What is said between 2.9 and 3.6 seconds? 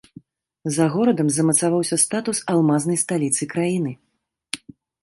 сталіцы